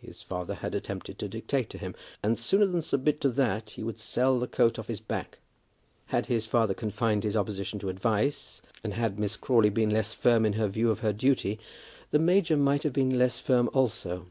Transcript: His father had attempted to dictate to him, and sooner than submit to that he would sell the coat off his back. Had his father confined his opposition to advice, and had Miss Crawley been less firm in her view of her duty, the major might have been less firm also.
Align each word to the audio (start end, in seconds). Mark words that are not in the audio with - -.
His 0.00 0.22
father 0.22 0.54
had 0.54 0.74
attempted 0.74 1.18
to 1.18 1.28
dictate 1.28 1.68
to 1.68 1.76
him, 1.76 1.94
and 2.22 2.38
sooner 2.38 2.64
than 2.64 2.80
submit 2.80 3.20
to 3.20 3.28
that 3.32 3.68
he 3.72 3.82
would 3.82 3.98
sell 3.98 4.38
the 4.38 4.46
coat 4.46 4.78
off 4.78 4.86
his 4.86 4.98
back. 5.00 5.40
Had 6.06 6.24
his 6.24 6.46
father 6.46 6.72
confined 6.72 7.22
his 7.22 7.36
opposition 7.36 7.78
to 7.80 7.90
advice, 7.90 8.62
and 8.82 8.94
had 8.94 9.18
Miss 9.18 9.36
Crawley 9.36 9.68
been 9.68 9.90
less 9.90 10.14
firm 10.14 10.46
in 10.46 10.54
her 10.54 10.68
view 10.68 10.90
of 10.90 11.00
her 11.00 11.12
duty, 11.12 11.58
the 12.12 12.18
major 12.18 12.56
might 12.56 12.82
have 12.84 12.94
been 12.94 13.18
less 13.18 13.38
firm 13.40 13.68
also. 13.74 14.24